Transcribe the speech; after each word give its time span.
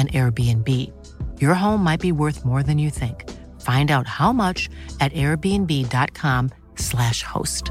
and 0.00 0.10
Airbnb. 0.12 0.68
Your 1.40 1.54
home 1.54 1.84
might 1.84 2.00
be 2.00 2.12
worth 2.12 2.44
more 2.44 2.62
than 2.62 2.78
you 2.78 2.90
think. 2.90 3.24
Find 3.60 3.90
out 3.90 4.06
how 4.06 4.32
much 4.32 4.70
at 5.00 5.12
airbnb.com 5.12 6.50
slash 6.76 7.22
host. 7.22 7.70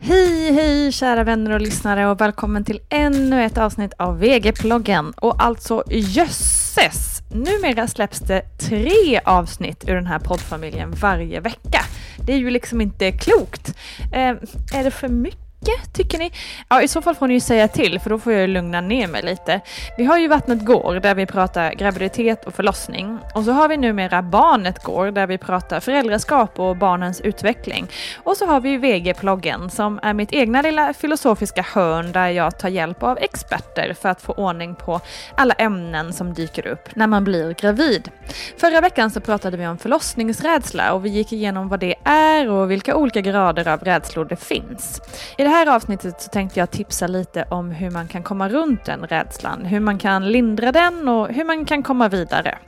Hej, 0.00 0.52
hej 0.52 0.92
kära 0.92 1.24
vänner 1.24 1.50
och 1.50 1.60
lyssnare 1.60 2.06
och 2.06 2.20
välkommen 2.20 2.64
till 2.64 2.80
ännu 2.88 3.44
ett 3.44 3.58
avsnitt 3.58 3.92
av 3.98 4.18
VG-ploggen. 4.18 5.12
Och 5.16 5.42
alltså 5.42 5.82
jösses! 5.90 7.22
Numera 7.30 7.86
släpps 7.86 8.18
det 8.18 8.42
tre 8.58 9.20
avsnitt 9.24 9.88
ur 9.88 9.94
den 9.94 10.06
här 10.06 10.18
poddfamiljen 10.18 10.90
varje 10.90 11.40
vecka. 11.40 11.80
Det 12.18 12.32
är 12.32 12.38
ju 12.38 12.50
liksom 12.50 12.80
inte 12.80 13.12
klokt. 13.12 13.74
Eh, 14.12 14.30
är 14.74 14.84
det 14.84 14.90
för 14.90 15.08
mycket? 15.08 15.45
Tycker 15.92 16.18
ni? 16.18 16.32
Ja, 16.68 16.82
i 16.82 16.88
så 16.88 17.02
fall 17.02 17.14
får 17.14 17.28
ni 17.28 17.34
ju 17.34 17.40
säga 17.40 17.68
till 17.68 18.00
för 18.00 18.10
då 18.10 18.18
får 18.18 18.32
jag 18.32 18.50
lugna 18.50 18.80
ner 18.80 19.06
mig 19.08 19.22
lite. 19.22 19.60
Vi 19.98 20.04
har 20.04 20.18
ju 20.18 20.28
Vattnet 20.28 20.64
går 20.64 21.00
där 21.00 21.14
vi 21.14 21.26
pratar 21.26 21.72
graviditet 21.72 22.44
och 22.44 22.54
förlossning 22.54 23.18
och 23.34 23.44
så 23.44 23.52
har 23.52 23.68
vi 23.68 23.76
numera 23.76 24.22
Barnet 24.22 24.82
går 24.82 25.10
där 25.10 25.26
vi 25.26 25.38
pratar 25.38 25.80
föräldraskap 25.80 26.58
och 26.58 26.76
barnens 26.76 27.20
utveckling. 27.20 27.86
Och 28.24 28.36
så 28.36 28.46
har 28.46 28.60
vi 28.60 28.76
VG-ploggen 28.76 29.70
som 29.70 30.00
är 30.02 30.14
mitt 30.14 30.32
egna 30.32 30.62
lilla 30.62 30.92
filosofiska 30.92 31.66
hörn 31.74 32.12
där 32.12 32.28
jag 32.28 32.58
tar 32.58 32.68
hjälp 32.68 33.02
av 33.02 33.18
experter 33.18 33.94
för 34.00 34.08
att 34.08 34.22
få 34.22 34.32
ordning 34.32 34.74
på 34.74 35.00
alla 35.34 35.54
ämnen 35.54 36.12
som 36.12 36.34
dyker 36.34 36.66
upp 36.66 36.96
när 36.96 37.06
man 37.06 37.24
blir 37.24 37.54
gravid. 37.54 38.10
Förra 38.56 38.80
veckan 38.80 39.10
så 39.10 39.20
pratade 39.20 39.56
vi 39.56 39.66
om 39.66 39.78
förlossningsrädsla 39.78 40.92
och 40.92 41.04
vi 41.04 41.08
gick 41.08 41.32
igenom 41.32 41.68
vad 41.68 41.80
det 41.80 41.94
är 42.04 42.50
och 42.50 42.70
vilka 42.70 42.96
olika 42.96 43.20
grader 43.20 43.68
av 43.68 43.80
rädslor 43.80 44.24
det 44.24 44.36
finns. 44.36 45.00
I 45.38 45.42
det 45.42 45.48
här 45.48 45.55
här 45.56 45.66
avsnittet 45.66 46.20
så 46.20 46.28
tänkte 46.30 46.60
jag 46.60 46.70
tipsa 46.70 47.06
lite 47.06 47.44
om 47.48 47.70
hur 47.70 47.90
man 47.90 48.08
kan 48.08 48.22
komma 48.22 48.48
runt 48.48 48.84
den 48.84 49.06
rädslan, 49.06 49.64
hur 49.64 49.80
man 49.80 49.98
kan 49.98 50.32
lindra 50.32 50.72
den 50.72 51.08
och 51.08 51.28
hur 51.28 51.44
man 51.44 51.64
kan 51.64 51.82
komma 51.82 52.08
vidare. 52.08 52.58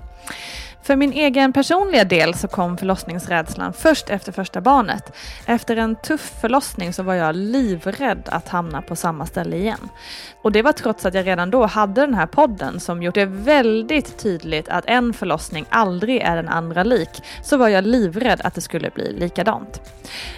För 0.88 0.97
min 0.97 1.12
egen 1.12 1.53
personliga 1.53 2.04
del 2.04 2.34
så 2.34 2.49
kom 2.49 2.78
förlossningsrädslan 2.78 3.72
först 3.72 4.10
efter 4.10 4.32
första 4.32 4.60
barnet. 4.60 5.12
Efter 5.47 5.76
en 5.76 5.97
tuff 5.97 6.32
förlossning 6.41 6.93
så 6.93 7.03
var 7.03 7.15
jag 7.15 7.37
livrädd 7.37 8.22
att 8.26 8.49
hamna 8.49 8.82
på 8.82 8.97
samma 8.97 9.26
ställe 9.26 9.56
igen. 9.56 9.88
Och 10.43 10.53
det 10.53 10.62
var 10.62 10.72
trots 10.72 11.06
att 11.06 11.15
jag 11.15 11.26
redan 11.26 11.50
då 11.50 11.66
hade 11.66 12.00
den 12.00 12.15
här 12.15 12.26
podden 12.26 12.81
som 12.81 13.03
gjort 13.03 13.15
det 13.15 13.25
väldigt 13.25 14.19
tydligt 14.19 14.69
att 14.69 14.84
en 14.87 15.12
förlossning 15.12 15.65
aldrig 15.71 16.21
är 16.22 16.37
den 16.37 16.49
andra 16.49 16.82
lik, 16.82 17.22
så 17.43 17.56
var 17.56 17.69
jag 17.69 17.87
livrädd 17.87 18.41
att 18.44 18.55
det 18.55 18.60
skulle 18.60 18.91
bli 18.91 19.12
likadant. 19.12 19.81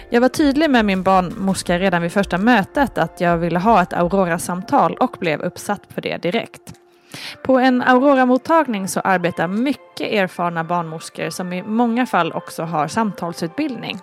Jag 0.09 0.21
var 0.21 0.29
tydlig 0.29 0.69
med 0.69 0.85
min 0.85 1.03
barnmorska 1.03 1.79
redan 1.79 2.01
vid 2.01 2.11
första 2.11 2.37
mötet 2.37 2.97
att 2.97 3.21
jag 3.21 3.37
ville 3.37 3.59
ha 3.59 3.81
ett 3.81 3.93
Aurora-samtal 3.93 4.97
och 4.99 5.17
blev 5.19 5.41
uppsatt 5.41 5.95
på 5.95 6.01
det 6.01 6.17
direkt. 6.17 6.80
På 7.43 7.59
en 7.59 7.81
Aurora-mottagning 7.81 8.87
så 8.87 8.99
arbetar 8.99 9.47
mycket 9.47 10.11
erfarna 10.13 10.63
barnmorskor 10.63 11.29
som 11.29 11.53
i 11.53 11.63
många 11.63 12.05
fall 12.05 12.33
också 12.33 12.63
har 12.63 12.87
samtalsutbildning. 12.87 13.99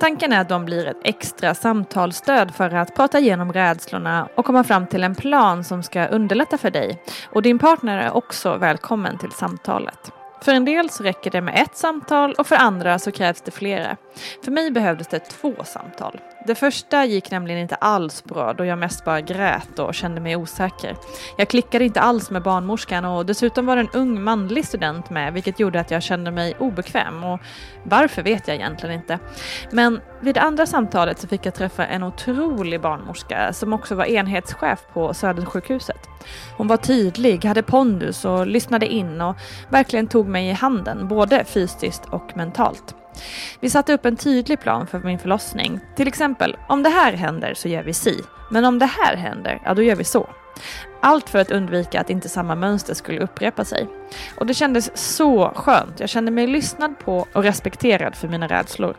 Tanken 0.00 0.32
är 0.32 0.40
att 0.40 0.48
de 0.48 0.64
blir 0.64 0.86
ett 0.86 1.00
extra 1.04 1.54
samtalsstöd 1.54 2.54
för 2.54 2.74
att 2.74 2.96
prata 2.96 3.18
igenom 3.18 3.52
rädslorna 3.52 4.28
och 4.34 4.44
komma 4.44 4.64
fram 4.64 4.86
till 4.86 5.04
en 5.04 5.14
plan 5.14 5.64
som 5.64 5.82
ska 5.82 6.06
underlätta 6.06 6.58
för 6.58 6.70
dig. 6.70 7.02
Och 7.30 7.42
din 7.42 7.58
partner 7.58 7.98
är 7.98 8.16
också 8.16 8.56
välkommen 8.56 9.18
till 9.18 9.32
samtalet. 9.32 10.12
För 10.44 10.52
en 10.52 10.64
del 10.64 10.90
så 10.90 11.02
räcker 11.02 11.30
det 11.30 11.40
med 11.40 11.62
ett 11.62 11.76
samtal 11.76 12.32
och 12.32 12.46
för 12.46 12.56
andra 12.56 12.98
så 12.98 13.12
krävs 13.12 13.40
det 13.40 13.50
flera. 13.50 13.96
För 14.44 14.50
mig 14.50 14.70
behövdes 14.70 15.08
det 15.08 15.18
två 15.18 15.54
samtal. 15.64 16.20
Det 16.46 16.54
första 16.54 17.04
gick 17.04 17.30
nämligen 17.30 17.60
inte 17.60 17.74
alls 17.74 18.24
bra 18.24 18.52
då 18.52 18.64
jag 18.64 18.78
mest 18.78 19.04
bara 19.04 19.20
grät 19.20 19.78
och 19.78 19.94
kände 19.94 20.20
mig 20.20 20.36
osäker. 20.36 20.96
Jag 21.38 21.48
klickade 21.48 21.84
inte 21.84 22.00
alls 22.00 22.30
med 22.30 22.42
barnmorskan 22.42 23.04
och 23.04 23.26
dessutom 23.26 23.66
var 23.66 23.76
det 23.76 23.82
en 23.82 23.88
ung 23.92 24.22
manlig 24.22 24.66
student 24.66 25.10
med 25.10 25.32
vilket 25.32 25.60
gjorde 25.60 25.80
att 25.80 25.90
jag 25.90 26.02
kände 26.02 26.30
mig 26.30 26.54
obekväm 26.58 27.24
och 27.24 27.40
varför 27.82 28.22
vet 28.22 28.48
jag 28.48 28.54
egentligen 28.54 28.94
inte. 28.94 29.18
Men 29.70 30.00
vid 30.20 30.34
det 30.34 30.40
andra 30.40 30.66
samtalet 30.66 31.18
så 31.18 31.28
fick 31.28 31.46
jag 31.46 31.54
träffa 31.54 31.86
en 31.86 32.02
otrolig 32.02 32.80
barnmorska 32.80 33.52
som 33.52 33.72
också 33.72 33.94
var 33.94 34.04
enhetschef 34.04 34.80
på 34.92 35.14
Södersjukhuset. 35.14 36.08
Hon 36.56 36.68
var 36.68 36.76
tydlig, 36.76 37.44
hade 37.44 37.62
pondus 37.62 38.24
och 38.24 38.46
lyssnade 38.46 38.86
in 38.86 39.20
och 39.20 39.36
verkligen 39.68 40.06
tog 40.06 40.28
mig 40.28 40.48
i 40.48 40.52
handen 40.52 41.08
både 41.08 41.44
fysiskt 41.44 42.04
och 42.10 42.36
mentalt. 42.36 42.94
Vi 43.60 43.70
satte 43.70 43.92
upp 43.92 44.06
en 44.06 44.16
tydlig 44.16 44.60
plan 44.60 44.86
för 44.86 44.98
min 44.98 45.18
förlossning. 45.18 45.80
Till 45.96 46.08
exempel, 46.08 46.56
om 46.68 46.82
det 46.82 46.88
här 46.88 47.12
händer 47.12 47.54
så 47.54 47.68
gör 47.68 47.82
vi 47.82 47.92
si. 47.92 48.20
Men 48.50 48.64
om 48.64 48.78
det 48.78 48.86
här 48.86 49.16
händer, 49.16 49.60
ja 49.64 49.74
då 49.74 49.82
gör 49.82 49.96
vi 49.96 50.04
så. 50.04 50.28
Allt 51.00 51.30
för 51.30 51.38
att 51.38 51.50
undvika 51.50 52.00
att 52.00 52.10
inte 52.10 52.28
samma 52.28 52.54
mönster 52.54 52.94
skulle 52.94 53.20
upprepa 53.20 53.64
sig. 53.64 53.88
Och 54.36 54.46
det 54.46 54.54
kändes 54.54 55.16
så 55.16 55.52
skönt. 55.54 56.00
Jag 56.00 56.08
kände 56.08 56.30
mig 56.30 56.46
lyssnad 56.46 56.98
på 56.98 57.26
och 57.32 57.42
respekterad 57.42 58.14
för 58.14 58.28
mina 58.28 58.46
rädslor. 58.46 58.96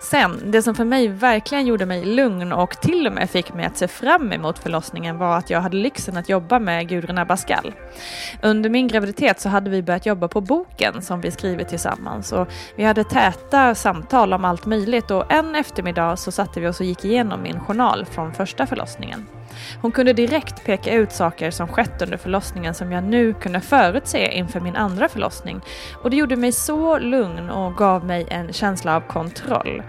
Sen, 0.00 0.50
det 0.50 0.62
som 0.62 0.74
för 0.74 0.84
mig 0.84 1.08
verkligen 1.08 1.66
gjorde 1.66 1.86
mig 1.86 2.04
lugn 2.04 2.52
och 2.52 2.80
till 2.80 3.06
och 3.06 3.12
med 3.12 3.30
fick 3.30 3.54
mig 3.54 3.64
att 3.64 3.76
se 3.76 3.88
fram 3.88 4.32
emot 4.32 4.58
förlossningen 4.58 5.18
var 5.18 5.36
att 5.36 5.50
jag 5.50 5.60
hade 5.60 5.76
lyxen 5.76 6.16
att 6.16 6.28
jobba 6.28 6.58
med 6.58 6.88
Gudrun 6.88 7.18
Abascal. 7.18 7.74
Under 8.42 8.70
min 8.70 8.88
graviditet 8.88 9.40
så 9.40 9.48
hade 9.48 9.70
vi 9.70 9.82
börjat 9.82 10.06
jobba 10.06 10.28
på 10.28 10.40
boken 10.40 11.02
som 11.02 11.20
vi 11.20 11.30
skrivit 11.30 11.68
tillsammans 11.68 12.32
och 12.32 12.48
vi 12.76 12.84
hade 12.84 13.04
täta 13.04 13.74
samtal 13.74 14.32
om 14.32 14.44
allt 14.44 14.66
möjligt 14.66 15.10
och 15.10 15.32
en 15.32 15.54
eftermiddag 15.54 16.16
så 16.16 16.32
satte 16.32 16.60
vi 16.60 16.68
oss 16.68 16.80
och 16.80 16.86
gick 16.86 17.04
igenom 17.04 17.42
min 17.42 17.60
journal 17.60 18.06
från 18.06 18.34
första 18.34 18.66
förlossningen. 18.66 19.26
Hon 19.82 19.92
kunde 19.92 20.12
direkt 20.12 20.64
peka 20.64 20.94
ut 20.94 21.12
saker 21.12 21.50
som 21.50 21.68
skett 21.68 22.02
under 22.02 22.16
förlossningen 22.16 22.74
som 22.74 22.92
jag 22.92 23.04
nu 23.04 23.34
kunde 23.34 23.60
förutse 23.60 24.32
inför 24.32 24.60
min 24.60 24.76
andra 24.76 25.08
förlossning. 25.08 25.60
Och 26.02 26.10
det 26.10 26.16
gjorde 26.16 26.36
mig 26.36 26.52
så 26.52 26.98
lugn 26.98 27.50
och 27.50 27.76
gav 27.76 28.04
mig 28.04 28.26
en 28.30 28.52
känsla 28.52 28.96
av 28.96 29.00
kontroll. 29.00 29.82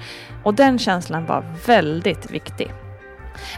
Och 0.44 0.54
den 0.54 0.80
känslan 0.80 1.26
var 1.26 1.46
väldigt 1.68 2.32
viktig. 2.32 2.72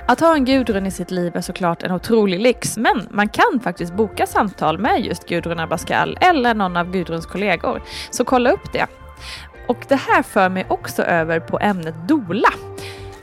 Att 0.05 0.19
ha 0.19 0.35
en 0.35 0.45
Gudrun 0.45 0.85
i 0.85 0.91
sitt 0.91 1.11
liv 1.11 1.35
är 1.35 1.41
såklart 1.41 1.83
en 1.83 1.91
otrolig 1.91 2.39
lyx, 2.39 2.77
men 2.77 3.07
man 3.11 3.29
kan 3.29 3.59
faktiskt 3.63 3.93
boka 3.93 4.27
samtal 4.27 4.77
med 4.77 5.05
just 5.05 5.29
Gudrun 5.29 5.59
Abascal 5.59 6.17
eller 6.21 6.53
någon 6.53 6.77
av 6.77 6.91
Gudruns 6.91 7.25
kollegor. 7.25 7.81
Så 8.11 8.25
kolla 8.25 8.51
upp 8.51 8.73
det. 8.73 8.87
Och 9.67 9.85
det 9.87 9.95
här 9.95 10.23
för 10.23 10.49
mig 10.49 10.65
också 10.69 11.03
över 11.03 11.39
på 11.39 11.59
ämnet 11.59 12.07
dola. 12.07 12.49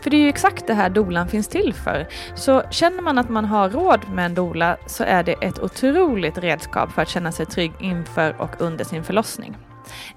För 0.02 0.10
det 0.10 0.16
är 0.16 0.20
ju 0.20 0.28
exakt 0.28 0.66
det 0.66 0.74
här 0.74 0.90
dolan 0.90 1.28
finns 1.28 1.48
till 1.48 1.74
för. 1.74 2.06
Så 2.34 2.62
känner 2.70 3.02
man 3.02 3.18
att 3.18 3.28
man 3.28 3.44
har 3.44 3.70
råd 3.70 4.08
med 4.08 4.26
en 4.26 4.34
dola 4.34 4.76
så 4.86 5.04
är 5.04 5.22
det 5.22 5.32
ett 5.32 5.58
otroligt 5.58 6.38
redskap 6.38 6.92
för 6.92 7.02
att 7.02 7.08
känna 7.08 7.32
sig 7.32 7.46
trygg 7.46 7.72
inför 7.80 8.40
och 8.40 8.60
under 8.60 8.84
sin 8.84 9.04
förlossning. 9.04 9.56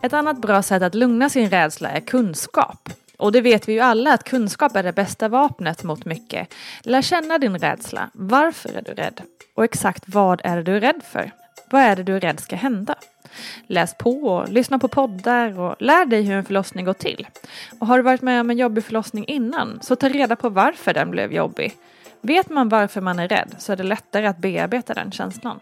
Ett 0.02 0.14
annat 0.14 0.42
bra 0.42 0.62
sätt 0.62 0.84
att 0.84 0.96
lugna 0.96 1.30
sin 1.30 1.50
rädsla 1.50 1.90
är 1.90 2.00
kunskap. 2.00 2.90
Och 3.18 3.32
det 3.32 3.42
vet 3.42 3.68
vi 3.68 3.74
ju 3.74 3.80
alla 3.80 4.14
att 4.14 4.24
kunskap 4.24 4.76
är 4.76 4.84
det 4.84 4.94
bästa 4.94 5.28
vapnet 5.28 5.84
mot 5.84 6.06
mycket. 6.06 6.54
Lär 6.82 7.02
känna 7.02 7.38
din 7.38 7.58
rädsla. 7.58 8.10
Varför 8.14 8.70
är 8.70 8.82
du 8.82 8.92
rädd? 8.92 9.22
Och 9.56 9.64
exakt 9.64 10.04
vad 10.08 10.42
är 10.44 10.56
det 10.56 10.64
du 10.64 10.76
är 10.76 10.82
rädd 10.82 11.02
för? 11.12 11.32
Vad 11.70 11.82
är 11.82 11.96
det 11.96 12.04
du 12.04 12.16
är 12.16 12.20
rädd 12.20 12.40
ska 12.40 12.56
hända? 12.56 12.96
Läs 13.68 13.98
på, 13.98 14.28
och 14.28 14.50
lyssna 14.50 14.80
på 14.80 14.88
poddar 14.88 15.60
och 15.60 15.76
lär 15.80 16.06
dig 16.06 16.24
hur 16.24 16.36
en 16.36 16.46
förlossning 16.46 16.86
går 16.86 16.94
till. 16.94 17.28
Och 17.80 17.88
har 17.88 17.98
du 17.98 18.04
varit 18.04 18.22
med 18.22 18.42
om 18.42 18.50
en 18.50 18.58
jobbig 18.58 18.84
förlossning 18.84 19.26
innan, 19.28 19.80
så 19.82 19.96
ta 19.96 20.10
reda 20.10 20.36
på 20.36 20.50
varför 20.50 20.94
den 20.94 21.12
blev 21.12 21.34
jobbig. 21.34 21.78
Vet 22.22 22.50
man 22.50 22.70
varför 22.70 23.02
man 23.02 23.20
är 23.20 23.28
rädd 23.28 23.56
så 23.58 23.72
är 23.72 23.76
det 23.76 23.84
lättare 23.84 24.28
att 24.28 24.38
bearbeta 24.38 24.94
den 24.94 25.12
känslan. 25.12 25.60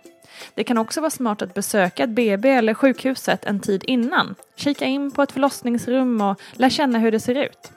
Det 0.54 0.64
kan 0.64 0.78
också 0.78 1.02
vara 1.02 1.10
smart 1.10 1.42
att 1.42 1.54
besöka 1.54 2.04
ett 2.04 2.10
BB 2.10 2.50
eller 2.50 2.74
sjukhuset 2.74 3.46
en 3.46 3.60
tid 3.60 3.84
innan. 3.88 4.36
Kika 4.56 4.86
in 4.86 5.12
på 5.12 5.22
ett 5.22 5.32
förlossningsrum 5.32 6.22
och 6.22 6.42
lär 6.54 6.70
känna 6.70 7.00
hur 7.00 7.12
det 7.12 7.20
ser 7.20 7.36
ut. 7.36 7.72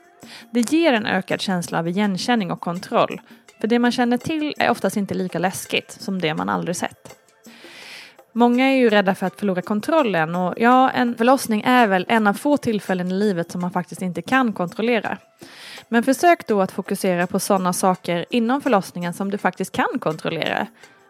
Det 0.50 0.73
ger 0.73 0.93
en 0.93 1.06
ökad 1.06 1.40
känsla 1.40 1.79
av 1.79 1.88
igenkänning 1.88 2.50
och 2.50 2.61
kontroll. 2.61 3.20
För 3.61 3.69
det 3.69 3.79
man 3.79 3.93
känner 3.93 4.17
till 4.17 4.55
är 4.58 4.70
oftast 4.70 4.97
inte 4.97 5.14
lika 5.14 5.38
läskigt 5.38 5.90
som 5.90 6.20
det 6.20 6.35
man 6.35 6.49
aldrig 6.49 6.76
sett. 6.76 7.24
Många 8.37 8.67
är 8.67 8.77
ju 8.77 8.91
rädda 8.91 9.15
för 9.15 9.27
att 9.27 9.39
förlora 9.39 9.63
kontrollen 9.63 10.35
och 10.35 10.55
ja, 10.57 10.91
en 10.91 11.15
förlossning 11.17 11.63
är 11.67 11.87
väl 11.87 12.07
en 12.09 12.27
av 12.27 12.35
få 12.35 12.57
tillfällen 12.57 13.09
i 13.09 13.15
livet 13.15 13.53
som 13.53 13.61
man 13.61 13.71
faktiskt 13.71 14.03
inte 14.03 14.23
kan 14.23 14.53
kontrollera. 14.53 15.19
Men 15.89 16.03
försök 16.03 16.47
då 16.47 16.61
att 16.61 16.73
fokusera 16.73 17.27
på 17.27 17.41
sådana 17.41 17.73
saker 17.73 18.25
inom 18.31 18.61
förlossningen 18.61 19.15
som 19.15 19.31
du 19.31 19.39
faktiskt 19.39 19.73
kan 19.73 19.99
kontrollera. 20.01 20.67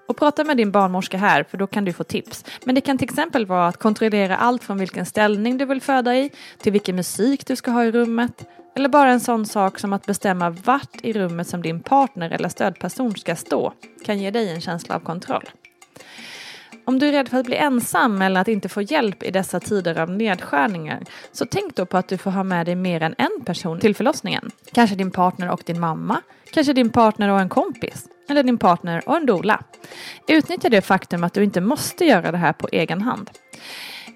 Och 0.08 0.16
prata 0.16 0.44
med 0.44 0.56
din 0.56 0.70
barnmorska 0.70 1.16
här 1.16 1.44
för 1.50 1.58
då 1.58 1.66
kan 1.66 1.84
du 1.84 1.92
få 1.92 2.04
tips. 2.04 2.44
Men 2.64 2.74
det 2.74 2.80
kan 2.80 2.98
till 2.98 3.08
exempel 3.08 3.46
vara 3.46 3.66
att 3.66 3.76
kontrollera 3.76 4.36
allt 4.36 4.64
från 4.64 4.78
vilken 4.78 5.06
ställning 5.06 5.58
du 5.58 5.64
vill 5.64 5.82
föda 5.82 6.16
i 6.16 6.30
till 6.58 6.72
vilken 6.72 6.96
musik 6.96 7.46
du 7.46 7.56
ska 7.56 7.70
ha 7.70 7.84
i 7.84 7.92
rummet. 7.92 8.44
Eller 8.76 8.88
bara 8.88 9.10
en 9.10 9.20
sån 9.20 9.46
sak 9.46 9.78
som 9.78 9.92
att 9.92 10.06
bestämma 10.06 10.50
vart 10.50 10.96
i 11.02 11.12
rummet 11.12 11.48
som 11.48 11.62
din 11.62 11.80
partner 11.80 12.30
eller 12.30 12.48
stödperson 12.48 13.14
ska 13.14 13.36
stå 13.36 13.72
kan 14.04 14.18
ge 14.18 14.30
dig 14.30 14.50
en 14.50 14.60
känsla 14.60 14.94
av 14.94 15.00
kontroll. 15.00 15.44
Om 16.86 16.98
du 16.98 17.08
är 17.08 17.12
rädd 17.12 17.28
för 17.28 17.38
att 17.38 17.46
bli 17.46 17.56
ensam 17.56 18.22
eller 18.22 18.40
att 18.40 18.48
inte 18.48 18.68
få 18.68 18.82
hjälp 18.82 19.22
i 19.22 19.30
dessa 19.30 19.60
tider 19.60 20.00
av 20.00 20.10
nedskärningar 20.10 21.02
så 21.32 21.46
tänk 21.46 21.76
då 21.76 21.86
på 21.86 21.96
att 21.96 22.08
du 22.08 22.18
får 22.18 22.30
ha 22.30 22.44
med 22.44 22.66
dig 22.66 22.74
mer 22.74 23.02
än 23.02 23.14
en 23.18 23.44
person 23.44 23.80
till 23.80 23.94
förlossningen. 23.94 24.50
Kanske 24.72 24.96
din 24.96 25.10
partner 25.10 25.50
och 25.50 25.62
din 25.66 25.80
mamma, 25.80 26.20
kanske 26.50 26.72
din 26.72 26.90
partner 26.90 27.28
och 27.28 27.40
en 27.40 27.48
kompis 27.48 28.04
eller 28.28 28.42
din 28.42 28.58
partner 28.58 29.02
och 29.06 29.16
en 29.16 29.26
dola. 29.26 29.62
Utnyttja 30.28 30.68
det 30.68 30.82
faktum 30.82 31.24
att 31.24 31.34
du 31.34 31.44
inte 31.44 31.60
måste 31.60 32.04
göra 32.04 32.32
det 32.32 32.38
här 32.38 32.52
på 32.52 32.68
egen 32.72 33.02
hand. 33.02 33.30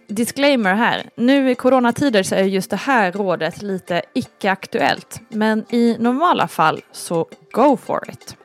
Disclaimer 0.08 0.74
här, 0.74 1.10
nu 1.14 1.50
i 1.50 1.54
coronatider 1.54 2.22
så 2.22 2.34
är 2.34 2.42
just 2.42 2.70
det 2.70 2.76
här 2.76 3.12
rådet 3.12 3.62
lite 3.62 4.02
icke-aktuellt 4.14 5.20
men 5.28 5.64
i 5.70 5.96
normala 5.98 6.48
fall 6.48 6.80
så 6.92 7.26
go 7.52 7.76
for 7.76 8.10
it. 8.10 8.36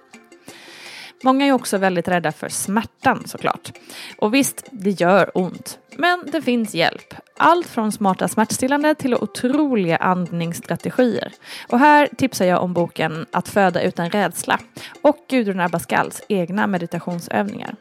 Många 1.23 1.45
är 1.45 1.51
också 1.51 1.77
väldigt 1.77 2.07
rädda 2.07 2.31
för 2.31 2.49
smärtan 2.49 3.23
såklart. 3.25 3.71
Och 4.17 4.33
visst, 4.33 4.67
det 4.71 4.89
gör 4.89 5.31
ont. 5.33 5.79
Men 5.97 6.23
det 6.31 6.41
finns 6.41 6.73
hjälp. 6.73 7.13
Allt 7.37 7.67
från 7.67 7.91
smarta 7.91 8.27
smärtstillande 8.27 8.95
till 8.95 9.15
otroliga 9.15 9.97
andningsstrategier. 9.97 11.33
Och 11.67 11.79
här 11.79 12.09
tipsar 12.17 12.45
jag 12.45 12.63
om 12.63 12.73
boken 12.73 13.25
Att 13.31 13.49
föda 13.49 13.81
utan 13.81 14.09
rädsla 14.09 14.59
och 15.01 15.17
Gudrun 15.29 15.59
Abascals 15.59 16.21
egna 16.27 16.67
meditationsövningar. 16.67 17.75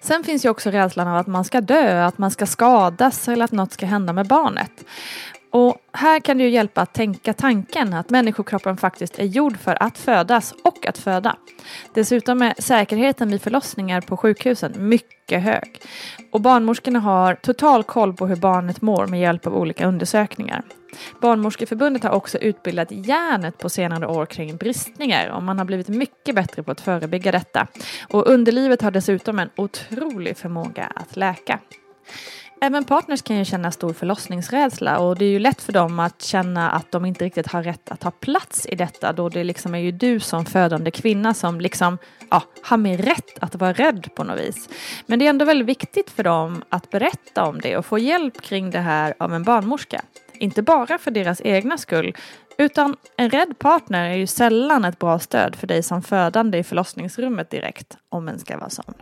Sen 0.00 0.24
finns 0.24 0.44
ju 0.44 0.48
också 0.48 0.70
rädslan 0.70 1.08
av 1.08 1.16
att 1.16 1.26
man 1.26 1.44
ska 1.44 1.60
dö, 1.60 2.04
att 2.04 2.18
man 2.18 2.30
ska 2.30 2.46
skadas 2.46 3.28
eller 3.28 3.44
att 3.44 3.52
något 3.52 3.72
ska 3.72 3.86
hända 3.86 4.12
med 4.12 4.26
barnet. 4.26 4.84
Här 5.98 6.20
kan 6.20 6.38
det 6.38 6.44
ju 6.44 6.50
hjälpa 6.50 6.80
att 6.80 6.94
tänka 6.94 7.32
tanken 7.32 7.94
att 7.94 8.10
människokroppen 8.10 8.76
faktiskt 8.76 9.18
är 9.18 9.24
gjord 9.24 9.56
för 9.56 9.82
att 9.82 9.98
födas 9.98 10.54
och 10.64 10.86
att 10.86 10.98
föda. 10.98 11.36
Dessutom 11.94 12.42
är 12.42 12.54
säkerheten 12.58 13.30
vid 13.30 13.42
förlossningar 13.42 14.00
på 14.00 14.16
sjukhusen 14.16 14.88
mycket 14.88 15.42
hög. 15.42 15.80
Och 16.32 16.40
barnmorskorna 16.40 17.00
har 17.00 17.34
total 17.34 17.84
koll 17.84 18.14
på 18.14 18.26
hur 18.26 18.36
barnet 18.36 18.82
mår 18.82 19.06
med 19.06 19.20
hjälp 19.20 19.46
av 19.46 19.56
olika 19.56 19.86
undersökningar. 19.86 20.62
Barnmorskeförbundet 21.20 22.02
har 22.02 22.10
också 22.10 22.38
utbildat 22.38 22.90
hjärnet 22.90 23.58
på 23.58 23.68
senare 23.68 24.06
år 24.06 24.26
kring 24.26 24.56
bristningar 24.56 25.28
och 25.28 25.42
man 25.42 25.58
har 25.58 25.64
blivit 25.64 25.88
mycket 25.88 26.34
bättre 26.34 26.62
på 26.62 26.70
att 26.70 26.80
förebygga 26.80 27.32
detta. 27.32 27.66
Och 28.08 28.26
underlivet 28.26 28.82
har 28.82 28.90
dessutom 28.90 29.38
en 29.38 29.50
otrolig 29.56 30.36
förmåga 30.36 30.92
att 30.94 31.16
läka. 31.16 31.58
Även 32.60 32.84
partners 32.84 33.22
kan 33.22 33.36
ju 33.36 33.44
känna 33.44 33.70
stor 33.70 33.92
förlossningsrädsla 33.92 34.98
och 34.98 35.18
det 35.18 35.24
är 35.24 35.30
ju 35.30 35.38
lätt 35.38 35.62
för 35.62 35.72
dem 35.72 35.98
att 35.98 36.22
känna 36.22 36.70
att 36.70 36.92
de 36.92 37.04
inte 37.04 37.24
riktigt 37.24 37.46
har 37.46 37.62
rätt 37.62 37.90
att 37.90 38.00
ta 38.00 38.10
plats 38.10 38.66
i 38.66 38.74
detta 38.74 39.12
då 39.12 39.28
det 39.28 39.44
liksom 39.44 39.74
är 39.74 39.78
ju 39.78 39.92
du 39.92 40.20
som 40.20 40.44
födande 40.44 40.90
kvinna 40.90 41.34
som 41.34 41.60
liksom 41.60 41.98
ja, 42.30 42.42
har 42.62 42.76
med 42.76 43.00
rätt 43.00 43.38
att 43.40 43.54
vara 43.54 43.72
rädd 43.72 44.08
på 44.14 44.24
något 44.24 44.40
vis. 44.40 44.68
Men 45.06 45.18
det 45.18 45.26
är 45.26 45.30
ändå 45.30 45.44
väldigt 45.44 45.68
viktigt 45.68 46.10
för 46.10 46.22
dem 46.22 46.62
att 46.68 46.90
berätta 46.90 47.44
om 47.44 47.60
det 47.60 47.76
och 47.76 47.86
få 47.86 47.98
hjälp 47.98 48.42
kring 48.42 48.70
det 48.70 48.80
här 48.80 49.14
av 49.18 49.34
en 49.34 49.42
barnmorska. 49.42 50.02
Inte 50.32 50.62
bara 50.62 50.98
för 50.98 51.10
deras 51.10 51.40
egna 51.44 51.78
skull 51.78 52.16
utan 52.58 52.96
en 53.16 53.30
rädd 53.30 53.58
partner 53.58 54.10
är 54.10 54.16
ju 54.16 54.26
sällan 54.26 54.84
ett 54.84 54.98
bra 54.98 55.18
stöd 55.18 55.56
för 55.56 55.66
dig 55.66 55.82
som 55.82 56.02
födande 56.02 56.58
i 56.58 56.64
förlossningsrummet 56.64 57.50
direkt 57.50 57.96
om 58.08 58.28
en 58.28 58.38
ska 58.38 58.58
vara 58.58 58.70
sån. 58.70 58.94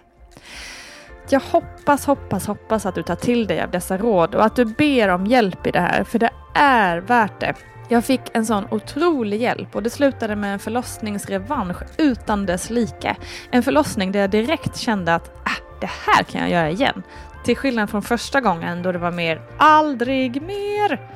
Jag 1.28 1.40
hoppas, 1.40 2.06
hoppas, 2.06 2.47
hoppas 2.47 2.87
att 2.87 2.95
du 2.95 3.02
tar 3.02 3.16
till 3.16 3.47
dig 3.47 3.62
av 3.62 3.71
dessa 3.71 3.99
råd 3.99 4.35
och 4.35 4.45
att 4.45 4.56
du 4.56 4.64
ber 4.64 5.09
om 5.09 5.26
hjälp 5.26 5.66
i 5.66 5.71
det 5.71 5.80
här, 5.80 6.04
för 6.04 6.18
det 6.18 6.30
är 6.54 6.99
värt 6.99 7.40
det. 7.40 7.54
Jag 7.88 8.04
fick 8.04 8.21
en 8.33 8.47
sån 8.47 8.66
otrolig 8.71 9.40
hjälp 9.40 9.76
och 9.76 9.83
det 9.83 9.90
slutade 9.90 10.37
med 10.37 10.52
en 10.52 10.59
förlossningsrevansch 10.59 11.76
utan 11.99 12.47
dess 12.47 12.71
like. 12.71 13.16
En 13.50 13.62
förlossning 13.62 14.12
där 14.12 14.21
jag 14.21 14.30
direkt 14.30 14.76
kände 14.76 15.14
att 15.14 15.28
äh, 15.28 15.52
det 15.80 15.90
här 16.06 16.23
kan 16.23 16.40
jag 16.40 16.50
göra 16.50 16.71
igen. 16.71 17.02
Till 17.45 17.56
skillnad 17.56 17.90
från 17.90 18.02
första 18.02 18.40
gången 18.40 18.83
då 18.83 18.92
det 18.92 18.99
var 18.99 19.11
mer 19.11 19.42
aldrig 19.59 20.42
mer. 20.42 21.11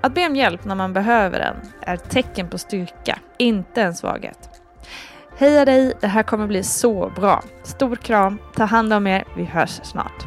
Att 0.00 0.14
be 0.14 0.26
om 0.26 0.36
hjälp 0.36 0.64
när 0.64 0.74
man 0.74 0.92
behöver 0.92 1.38
den 1.38 1.56
är 1.80 1.94
ett 1.94 2.10
tecken 2.10 2.48
på 2.48 2.58
styrka, 2.58 3.18
inte 3.38 3.82
en 3.82 3.94
svaghet. 3.94 4.55
Heja 5.38 5.64
dig, 5.64 5.92
det 6.00 6.06
här 6.06 6.22
kommer 6.22 6.46
bli 6.46 6.62
så 6.62 7.12
bra. 7.16 7.44
Stor 7.62 7.96
kram, 7.96 8.38
ta 8.54 8.64
hand 8.64 8.92
om 8.92 9.06
er, 9.06 9.24
vi 9.36 9.44
hörs 9.44 9.80
snart. 9.84 10.26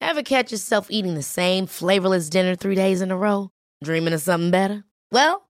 Ever 0.00 0.22
catch 0.22 0.52
yourself 0.52 0.86
eating 0.90 1.14
the 1.14 1.22
same 1.22 1.66
flavorless 1.66 2.30
dinner 2.30 2.56
three 2.56 2.74
days 2.74 3.00
in 3.00 3.10
a 3.10 3.16
row? 3.16 3.48
Dreaming 3.84 4.14
of 4.14 4.20
something 4.20 4.50
better? 4.50 4.82
Well, 5.12 5.49